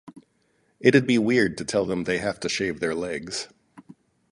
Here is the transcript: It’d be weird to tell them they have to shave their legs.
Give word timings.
It’d 0.79 1.05
be 1.05 1.19
weird 1.19 1.59
to 1.59 1.63
tell 1.63 1.85
them 1.85 2.05
they 2.05 2.17
have 2.17 2.39
to 2.39 2.49
shave 2.49 2.79
their 2.79 2.95
legs. 2.95 3.49